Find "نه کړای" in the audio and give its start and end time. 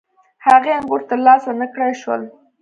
1.59-1.93